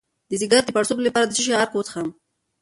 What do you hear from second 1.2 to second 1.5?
د څه